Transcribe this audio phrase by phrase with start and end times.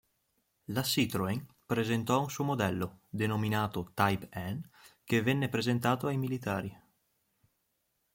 [0.73, 4.59] La Citroën presentò un suo modello, denominato Type N,
[5.03, 6.75] che venne presentato ai militari.